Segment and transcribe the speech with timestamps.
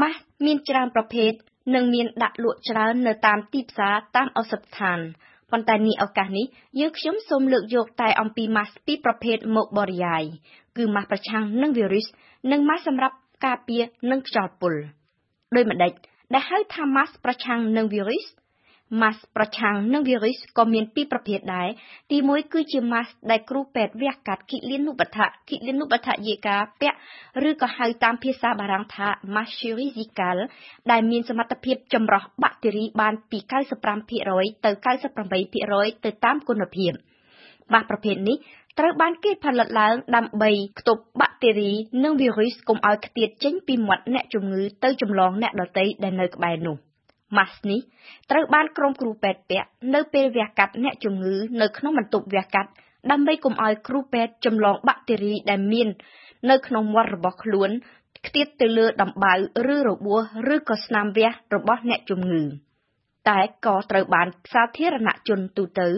[0.00, 1.32] ម៉ាស់មានច្រើនប្រភេទ
[1.74, 4.98] និងមានដាក់លក់ច្រើននៅតាមទីផ្សារតាមឱសថស្ថាន
[5.50, 6.46] ប៉ុន្តែនេះឱកាសនេះ
[6.80, 10.22] យើងខ្ញុំសូមលើកយកតែអំពីម៉ាស់ពីរប្រភេទមកបរិយាយ
[10.76, 12.06] គឺម៉ាស់ប្រឆាំងនឹងវីរុស
[12.52, 13.16] និងម៉ាស់សម្រាប់
[13.46, 14.74] ការពារនឹងខ្យល់ពុល
[15.54, 15.92] ដោយម្ដេច
[16.34, 18.24] ដែលហៅថាម៉ាស់ប្រឆាំងនឹងវីរុស
[19.02, 21.68] ម៉ាស់ប្រឆាំងនឹងវីរុសក៏មានពីរប្រភេទដែរ
[22.10, 26.96] ទីមួយគឺជាម៉ាស់ដែលគ្រូពេទ្យវះកាត់គិលានុបដ្ឋៈគិលានុបដ្ឋយេកាពាក់
[27.48, 30.38] ឬក៏ហៅតាមភាសាបារាំងថាម៉ាស់ chirurgical
[30.90, 33.38] ដែលមានសមត្ថភាពចម្រោះបាក់តេរីបានពី
[34.02, 34.70] 95%ទៅ
[35.38, 36.92] 98%ទៅតាមគុណភាព
[37.72, 38.36] ម៉ាស់ប្រភេទនេះ
[38.78, 41.72] ត្រូវបានគេផលិតឡើងដើម្បីខ្ទប់បាក់តេរី
[42.04, 46.87] និងវីរុសកុំឲ្យខ្ទាតចេញពីមាត់អ្នកជំងឺទៅចម្លងអ្នកដទៃដែលនៅក្បែរនោះ
[47.36, 47.80] ម៉ាស់នេះ
[48.30, 52.70] ត្រូវបានក្រុមគ្រូពេទ្យពាក់នៅពេលវះកាត់អ្នកជំងឺនៅក្នុងបន្ទប់វះកាត់
[53.10, 55.88] ដើម្បីកុំឲ្យគ្រូពេទ្យចម្លងបាក់តេរីដែលមាន
[56.50, 57.70] នៅក្នុងមាត់របស់ខ្លួន
[58.26, 59.32] ខ្ទាតទៅលើដំបៅ
[59.74, 60.20] ឬរបួស
[60.54, 62.42] ឬក៏ស្នាមវះរបស់អ្នកជំងឺ
[63.28, 65.88] តែក៏ត្រូវបានសាធារណជនទូទៅ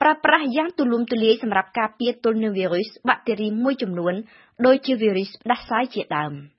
[0.00, 4.14] ប្រើប្រាស់យ៉ាងទូលំទូលាយសម្រាប់ការពារទល់នឹងវីរុសបាក់តេរីមួយចំនួន
[4.66, 6.32] ដូចជាវីរុសផ្ដាសាយជាដើម។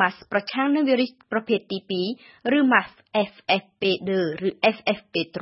[0.00, 1.78] ម៉ាស់ប្រឆាំងនឹងវីរុសប្រភេទទី
[2.20, 2.92] 2ឬម៉ាស់
[3.30, 4.10] FFP2
[4.46, 5.38] ឬ FFP3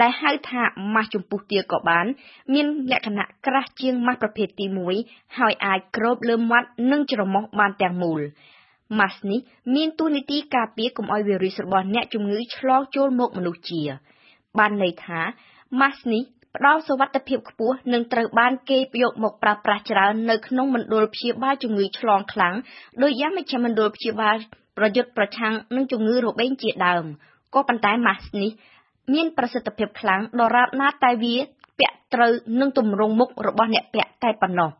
[0.00, 0.62] ដែលហៅថា
[0.94, 2.06] ម៉ាស់ចំពុះទាក៏បាន
[2.52, 4.66] មានលក្ខណៈក្រាស់ជាងម៉ាស់ប្រភេទទី
[5.02, 8.20] 1ហើយអាចគ្របលើមាត់និងច្រមុះបានទាំងមូល
[8.98, 9.40] ម៉ាស់នេះ
[9.74, 13.82] មានតួនាទីការពារកុំឲ្យវីរុសរបស់អ្នកជំងឺឆ្លងចូលមកមនុស្សជា
[14.58, 15.20] បានន័យថា
[15.80, 16.22] ម៉ាស់នេះ
[16.56, 22.54] ផ្ដល់សុវត្ថិភាពខ្ពស់ និងត្រូវបានគេយកមកប្រើប្រាស់ច្រើននៅក្នុងមណ្ឌលព្យាបាលជំងឺឆ្លងខ្លាំង
[23.02, 24.36] ដូចយ៉ាងមជ្ឈមណ្ឌលព្យាបាល
[24.78, 27.04] ប្រយុទ្ធប្រឆាំងនឹងជំងឺរបេងជាដើម
[27.54, 28.50] ក៏ប៉ុន្តែម៉ាស់នេះ
[29.12, 31.36] មានប្រសិទ្ធភាពខ្លាំងដរាបណាតែវា
[31.78, 34.70] ពាក់ត្រូវនឹងទម្រង់មុខរបស់អ្នកពាក់តែប៉ុណ្ណោះ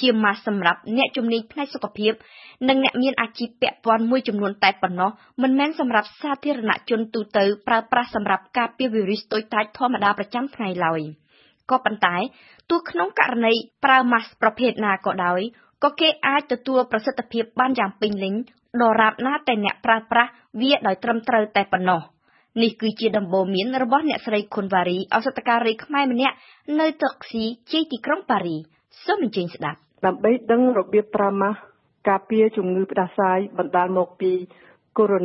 [0.00, 2.12] ជាម៉ាស់សម្រាប់អ្នកជំនាញផ្នែកសុខភាព
[2.68, 5.10] និងអ្នកមានអាជីពពាក់ព័ន្ធមួយចំនួនតែប៉ុណ្ណោះ
[5.42, 11.00] មិនមែនសម្រាប់សាធារណជនទូទៅប្រើប្រាស់សម្រាប់ការពារវីរុសតូចតាចធម្មតាប្រចាំថ្ងៃឡើយ
[11.70, 12.16] ក៏ប៉ុន្តែ
[12.70, 13.52] ទោះក្នុងករណី
[13.84, 15.40] ប្រើម៉ាស់ប្រភេទណាក៏ដោយ
[15.84, 18.34] ក៏គេអាចទទួលប្រសិទ្ធភាពបានយ៉ាងពេញលេញ
[18.82, 22.00] ដរាបណាតែអ្នកប្រើប្រាស់វាដោយត្រឹមត្រូវតែប៉ុណ្ណោះ
[22.62, 26.36] នេះគឺជាដំបូន្មានរបស់អ្នកស្រីខុនវ៉ារីឱសថការីខ្មែរម្នាក់
[26.80, 28.56] នៅតុកស៊ីជ័យទីក្រុងប៉ារី
[29.04, 31.58] សូមអញ្ជើញស្ដាប់ ដើម្បីដឹងរបៀបប្រើម៉ាស់
[32.08, 34.32] ការពារជំងឺផ្ដាសាយបណ្ដាលមកពី
[34.98, 35.22] កូវីដ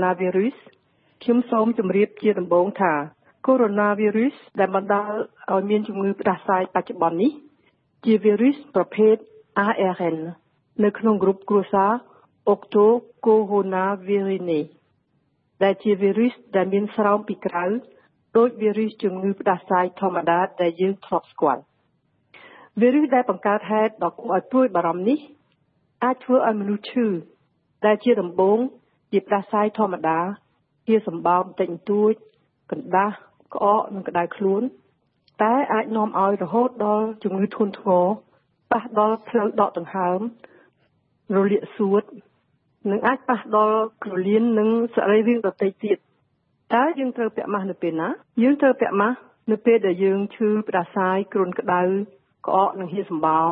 [0.59, 2.93] -19 ខ្ញុំសូមជម្រាបជាដំបូងថា
[3.45, 3.71] កូវីដ
[4.15, 5.11] -19 ដែលបណ្ដាល
[5.51, 7.31] ឲ្យមានជំងឺផ្ដាសាយបច្ចុប្បន្ននេះ
[8.05, 9.15] ជាវីរុសប្រភេទ
[9.67, 10.17] ARN
[10.83, 11.91] នៅក្នុងក្រុមគ្រួសារ
[12.53, 14.61] Octocoronavirinae
[15.63, 17.65] ដែលជាវីរុសដែលមានស្រោមពីក្រៅ
[18.37, 21.61] ដូចវីរុសជំងឺផ្ដាសាយធម្មតាដែលយើងធ្លាប់ស្គាល់
[22.81, 25.19] វីរុសដែលបង្កើតហេតុដ៏គួរឲ្យព្រួយបារម្ភនេះ
[26.03, 27.07] អាចធ្វើឲ្យមនុស្សឈឺ
[27.85, 28.59] ដែលជាដំបូង
[29.11, 30.19] ជាផ្ដាសាយធម្មតា
[30.87, 32.13] ជាសម្បោរបន្តិចបន្តួច
[32.71, 33.15] កណ្ដាស់
[33.53, 34.61] ក្អកនិងក្តៅខ្លួន
[35.43, 38.05] តែអាចនាំឲ្យរហូតដល់ជំងឺធ្ងន់ធ្ងរ
[38.71, 40.19] ប៉ះដល់ផ្លូវដកដង្ហើម
[41.35, 42.03] រលាកសួត
[42.91, 45.97] និងអាចប៉ះដល់ក្រលៀននិងសរីរាង្គដទៃទៀត
[46.75, 48.09] តើយើងត្រូវពាក់ម៉ាស់នៅពេលណា
[48.41, 49.17] យើងត្រូវពាក់ម៉ាស់
[49.51, 51.81] នៅពេលដែលយើងឈឺផ្ដាសាយគ្រុនក្តៅ
[52.47, 53.47] ក្អកនិងហៀសម្បោរ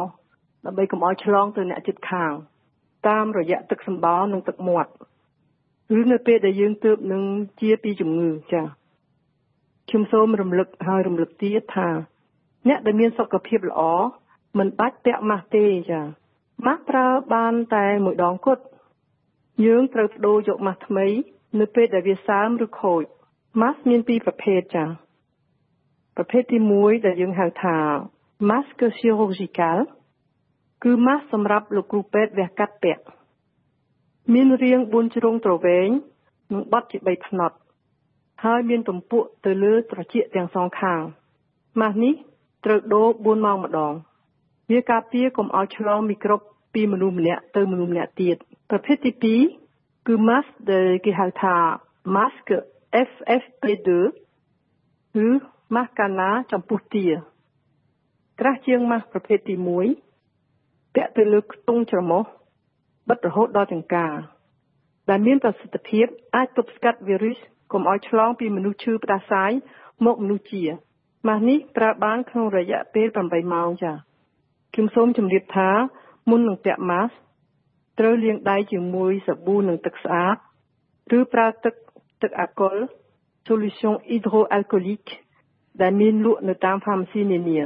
[0.65, 2.31] ដើម្បីកុំឲ្យឆ្លងទៅអ្នកជិតខាង
[3.07, 4.91] តាមរយៈទឹកសម្បោរនិងទឹកមាត់
[5.99, 7.23] ឬនៅពេលដែលយើងទើបនឹង
[7.61, 8.65] ជាពីជំងឺចា៎
[9.89, 11.89] ខ្ញុំសូមរំលឹកហើយរំលឹកទៀតថា
[12.67, 13.81] អ្នកដែលមានសុខភាពល្អ
[14.57, 16.01] មិនបាច់ពាក់ម៉ាស់ទេចា
[16.65, 18.63] ម៉ាស់ប្រើបានតែមួយដងគត់
[19.65, 21.07] យើងត្រូវបដូរយកម៉ាស់ថ្មី
[21.59, 23.03] នៅពេលដែលវាសើមឬខូច
[23.61, 24.85] ម៉ាស់មានពីរប្រភេទចា
[26.17, 27.77] ប្រភេទទី1ដែលយើងហៅថា
[28.39, 29.79] masque chirurgical
[30.83, 33.03] គឺម៉ាស់សម្រាប់លោកគ្រូពេទ្យវះកាត់ពាក់
[34.33, 35.89] មានរាង4ជ្រុងទ្រវែង
[36.51, 37.57] និងបត់ជា3ផ្នត់
[38.43, 41.01] ហើយមានទំពក់ទៅលើត្រចៀកទាំងសងខាង
[41.79, 42.13] ម៉ាស់នេះ
[42.65, 43.93] ត្រូវដូរ4ម៉ោងម្ដង
[44.71, 46.39] វាការពារកុំឲ្យឆ្លងមីក្រូប
[46.73, 48.35] ពីមនុស្សម្នាក់ទៅមនុស្សម្នាក់ទៀត
[48.69, 51.55] ប្រភេទទី2គឺ mask ដែលគេហៅថា
[52.15, 52.47] mask
[53.09, 53.89] FFP2
[55.25, 55.27] ឬ
[55.75, 57.05] mask កាណាចំពោះទា
[58.39, 59.55] ក្រាស់ជាង mask ប្រភេទទី
[60.25, 62.23] 1ពាក់ទៅលើខ្ទង់ច្រមុះ
[63.09, 64.07] បិទរហូតដល់ចង្កា
[65.09, 66.05] ដែលមានប្រសិទ្ធភាព
[66.35, 67.39] អាចទប់ស្កាត់វីរុស
[67.71, 69.51] កុំឲ្យឆ្លងពីមនុស្សឈឺផ្ដាសាយ
[70.05, 70.63] មកមនុស្សជា
[71.27, 73.95] ម៉ាស់នេះប្រើបានក្នុងរយៈពេល8ម៉ោងចា៎
[74.73, 75.69] ខ្ញុំសូមជម្រាបថា
[76.29, 77.11] មុននឹងពាក់ម៉ាស់
[77.99, 80.37] ត្រូវលាងដៃជាមួយសាប៊ូនិងទឹកស្អាត
[81.17, 81.73] ឬប្រើទឹក
[82.21, 82.75] ទឹកអាល់កុល
[83.47, 85.11] solution hydroalcoolique
[85.81, 87.59] ដែលមានលក់នៅតាម pharmacy នានា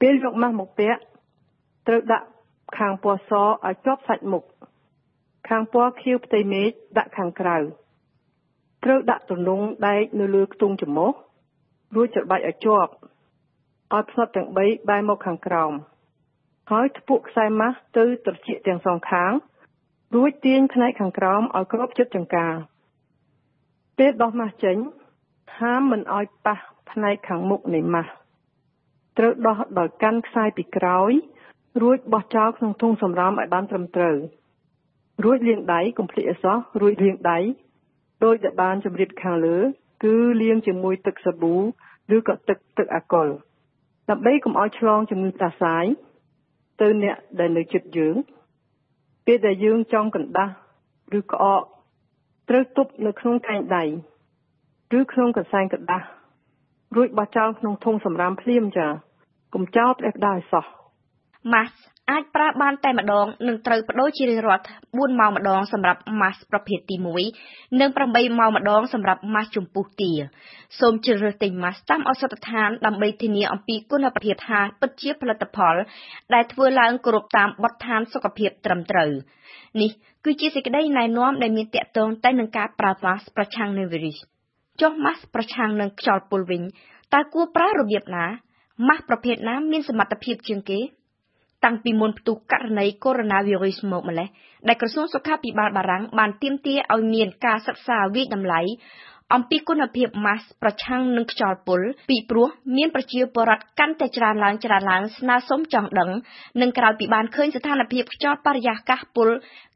[0.00, 1.00] ពេលយកម៉ាស់មកពាក់
[1.86, 2.26] ត្រូវដាក់
[2.78, 4.44] ខាងពណ៌សឲ្យជាប់សាច់មុខ
[5.48, 7.56] ខាងពណ៌ខៀវផ្ទៃមេឃដាក់ខាងក្រៅ
[8.84, 11.12] ត្រូវដាក់ទំនងដែកនៅលើខ្ទង់ច្រមុះ
[11.94, 12.92] រួចច្របាច់ឲ្យជាប់
[13.94, 15.72] ឲ្យផ្នត់ទាំង3បែរមកខាងក្រោម
[16.70, 19.32] ហើយធ្ពក់ខ្សែម៉ាស់ទៅត្រចៀកទាំងសងខាង
[20.14, 22.48] រួចទាញផ្នែកខាងក្រោមឲ្យគ្របជិតចង្កា
[23.98, 24.76] ពេលដោះម៉ាស់ចេញ
[25.58, 26.58] ហាមមិនឲ្យប៉ះ
[26.90, 28.19] ផ្នែកខាងមុខនៃម៉ាស់
[29.17, 31.11] ត្រូវដោះដោយកាន់ខ្សែពីក្រោយ
[31.81, 34.17] រួចបោះចោលក្នុងធុងសម្រាមឲ្យបានត្រឹមត្រូវ
[35.23, 37.39] រួចលាងដៃកុំភ្លេចអសោះរួចលាងដៃ
[38.23, 39.57] ដោយដែលបានជម្រាបខាងលើ
[40.03, 41.55] គឺលាងជាមួយទឹកសាប៊ូ
[42.15, 43.27] ឬក៏ទឹកទឹកអាល់កុល
[44.09, 45.85] ដើម្បីកុំឲ្យឆ្លងជំងឺផ្ដាសាយ
[46.81, 48.15] ទៅអ្នកដែលនៅជិតយើង
[49.25, 50.53] ពេលដែលយើងចង់កណ្ដាស់
[51.19, 51.61] ឬក្អក
[52.49, 53.83] ត្រូវទប់នៅក្នុងកែងដៃ
[54.97, 56.05] ឬក្នុងកសែងกระដាស់
[56.96, 58.86] រួចបោះចោលក្នុងធុងសម្រាមភ្លាមចា
[59.54, 60.64] កុំចោលផ្ដេសផ្ដាសឲ្យសោះ
[61.52, 61.74] ម៉ាស់
[62.10, 66.96] អាចប្រើបានតែម្ដងនិងត្រូវបដូរជារៀងរាល់4ម៉ោងម្ដងសម្រាប់ម៉ាស់ប្រភេទទី
[67.38, 70.12] 1និង8ម៉ោងម្ដងសម្រាប់ម៉ាស់ចំពុះទា
[70.80, 75.74] សូមជ្រើសរើសទិញម៉ាស់តាមឱសថដ្ឋានដើម្បីធានាអំពីគុណភាពថាពិតជាផលិតផល
[76.34, 79.10] ដែលធ្វើឡើងគោរពតាមបទដ្ឋានសុខភាពត្រឹមត្រូវ
[79.80, 79.90] នេះ
[80.24, 84.18] គឺជាសេចក្តីណែនាំដែលមានតាក់ទងតែនឹងការប្រើម៉ាស់ប្រឆាំងនឹងវីរុស
[84.80, 86.62] ចុះម៉ាស់ប្រឆាំងនឹងខ្យល់ពុលវិញ
[87.14, 88.26] តើគួរប្រើរបៀបណា
[88.88, 90.80] ម៉ាស់ប្រភេទណាមានសមត្ថភាពជាងគេ
[91.64, 94.28] តាំងពីមុនផ្ទុះករណីកូវីដ -19 មកម្លេះ
[94.68, 98.60] ដែលក្រសួងសុខាភិបាលបារាំងបានទាមទារឲ្យមានការសិក្សាវិតម្លៃ
[99.34, 101.80] អំពីគុណភាពម៉ាស់ប្រឆាំងនឹងខ្យល់ពុល
[102.10, 106.10] ពីព្រោះមានប្រជាពលរដ្ឋកាន់តែច្រើនឡើងច្រើនឡើងស្នើសុំចង់ដឹង
[106.60, 109.28] និងក្រោយពីបានឃើញស្ថានភាពខ្យល់បរិយាកាសពុល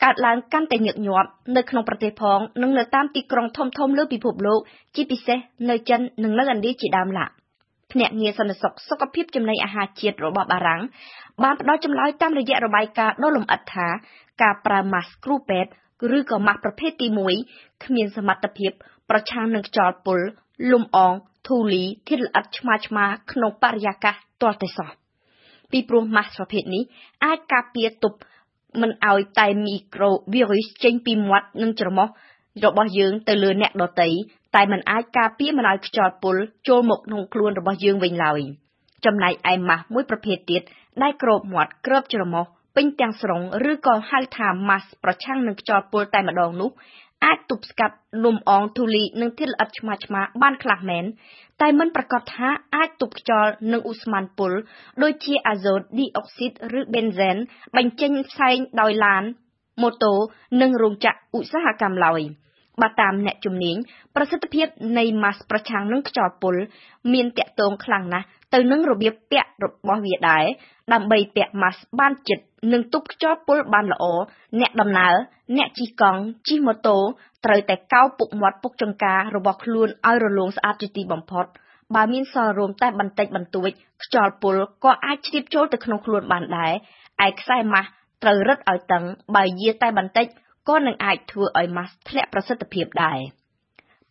[0.04, 4.60] កើតឡើងកាន់តែញឹកញាប់នៅក្នុងប្រទេសផងនិងនៅតាមទីក្រុងធំៗលើពិភពលោក
[4.94, 5.38] ជាពិសេស
[5.70, 7.26] នៅចិននិងនៅឥណ្ឌាជាដើមឡា
[7.92, 10.82] ភ្នាក់ងារសន្តិសុខសុខភាពចំណីអាហារជាតិរបស់បារាំង
[11.42, 13.88] បានផ្ដល់ចម្លើយតាមរយៈរបាយការណ៍ដ៏លម្អិតថា
[14.42, 15.70] ការប្រើម៉ាស់គ្រូពេទ្យ
[16.16, 17.08] ឬក៏ម៉ាស់ប្រភេទទី
[17.46, 18.72] 1គ្មានសមត្ថភាព
[19.10, 20.20] ប្រឆាំងនឹងខ្យល់ពុល
[20.72, 21.12] លំអង
[21.48, 24.90] ធូលីធាតុល្អិតឆ្មាឆ្មាក្នុងបរិយាកាសទាល់តែសោះ
[25.70, 26.82] ពីព្រោះម៉ាស់ប្រភេទនេះ
[27.24, 28.18] អាចការពារទប់
[28.80, 32.08] មិនឲ្យតែមីក្រូវីរុសចេញពីមាត់និងច្រមុះ
[32.64, 34.08] របស់យើងទៅលើអ្នកដទៃ
[34.54, 36.36] តែมันអាចការពារមិនឲ្យខ្យល់ពុល
[36.68, 38.40] ចូលមកក្នុងខ្លួនរបស់យើងវិញឡើយ
[39.04, 40.62] ចំណែកឯម៉ាស់មួយប្រភេទទៀត
[41.02, 42.44] ដែលគ្របមាត់គ្របច្រមុះ
[42.76, 43.40] ពេញទាំងស្រុង
[43.70, 46.70] ឬក៏ហៅថាម៉ាស់ប្រឆាំងនឹងខ្យល់ពុលតែម្ដងនោះ
[47.24, 51.04] អាចទប់ស្កាត់លំអងធូលីនិងធាតុល្អិតឆ្មាឆ្មាបានខ្លះមែន
[51.60, 54.52] តែមិនប្រកាសថាអាចទប់ខ្យល់និងឧស្ម័នពុល
[55.02, 57.36] ដូចជាអាសូតឌីអុកស៊ីតឬប៊េនហ្សែន
[57.76, 59.22] បញ្ចេញផ្សែងដោយឡាន
[59.82, 60.14] ម៉ូតូ
[60.60, 62.22] និងរោងចក្រឧស្សាហកម្មឡើយ
[62.82, 63.76] បើតាមអ្នកជំនាញ
[64.14, 64.66] ប្រសិទ្ធភាព
[64.98, 66.54] នៃម៉ាស់ប្រឆាំងនឹងខ្យល់ពុល
[67.12, 70.44] មានតាក់ទងខ្លាំងណាស់ទៅនឹងរបៀបពាក់របស់វាដែរ
[70.92, 74.04] ដើម្បីពាក់ម៉ាស់បានចិត្តនិងទប់ខ្យល់ពុលបានល្អ
[74.60, 75.14] អ្នកដំណើរ
[75.56, 76.98] អ្នកជិះកង់ជិះម៉ូតូ
[77.44, 81.46] ត្រូវតែកោរពុកមាត់ពុកចង្ការបស់ខ្លួនឲ្យរលោងស្អាតជាទីបំផុត
[81.94, 83.70] បើមានសល់រោមតែបន្តិចបន្តួច
[84.02, 86.72] ខ្យល់ពុលក៏អាចជ្រាបចូលទៅក្នុងខ្លួនបានដែរ
[87.26, 87.88] ឯខ្សែម៉ាស់
[88.22, 89.04] ត្រូវរឹតឲ្យតឹង
[89.36, 90.26] បើយាតែបន្តិច
[90.68, 93.18] ក៏នឹងអាចធ្វើឲ្យម៉ាស់ធ្លាក់ប្រសិទ្ធភាពដែរ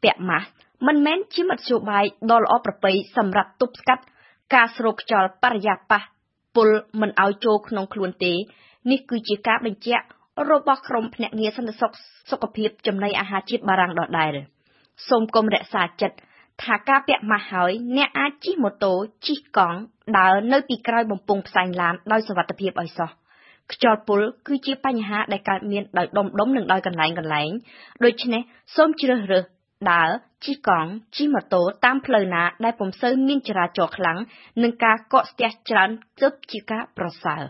[0.03, 0.47] ពាក់ម៉ាស់
[0.87, 4.03] មិនមែនជាមធ្យោបាយដ៏ល្អប្រពៃសម្រាប់ទប់ស្កាត់
[4.53, 6.03] ការស្រូបខ្យល់បរិយាកាស
[6.55, 6.69] ពុល
[7.01, 8.33] មិនឲ្យចូលក្នុងខ្លួនទេ
[8.91, 10.05] នេះគឺជាការបញ្ជាក់
[10.49, 11.91] របស់ក្រុមភ្នាក់ងារសន្តិសុខ
[12.31, 14.33] សុខភាពចំណីអាហារជាតិបារាំងដដែល
[15.09, 16.17] សូមកុំរក្សាចិត្ត
[16.63, 18.93] ថាការពាក់ម៉ាស់ហើយអ្នកអាចជិះម៉ូតូ
[19.27, 19.79] ជិះកង់
[20.17, 23.09] ដើរនៅពីក្រោយបំពង់ផ្សែងឡានដោយសុវត្ថិភាពឲ្យសោះ
[23.71, 27.49] ខ្យល់ពុលគឺជាបញ្ហាដែលកើតមានដោយដុំដុំនិងដោយកន្លែងកន្លែង
[28.03, 28.41] ដូច្នេះ
[28.75, 29.45] សូមជ្រើសរើស
[29.91, 30.09] ដើរ
[30.45, 34.17] ជិះកង់ជិះម៉ូតូតាមផ្លូវណាដែលពុំសូវមានចរាចរណ៍ខ្លាំង
[34.63, 35.89] និងការកកស្ទះច្រើន
[36.21, 37.43] ទើបជាការប្រសើរ